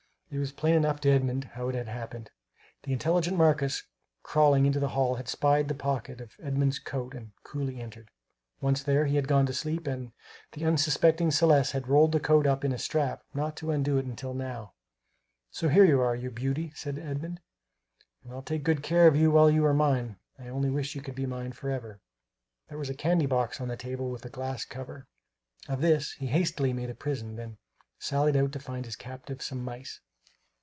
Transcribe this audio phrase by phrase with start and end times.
[0.33, 2.31] It was plain enough to Edmund how it had happened.
[2.83, 3.83] The intelligent Marcus
[4.23, 8.09] crawling into the hall had spied the pocket of Edmund's coat and coolly entered.
[8.61, 10.13] Once there, he had gone to sleep and
[10.53, 14.05] the unsuspecting Celeste had rolled the coat up in a strap not to undo it
[14.05, 14.71] until now.
[15.49, 17.41] "So here you are, you beauty," said Edmund,
[18.23, 21.01] "and I'll take good care of you while you are mine; I only wish you
[21.01, 21.99] could be mine forever!"
[22.69, 25.07] There was a candy box on the table with a glass cover.
[25.67, 27.57] Of this he hastily made a prison, then
[27.99, 29.99] sallied out to find his captive some mice.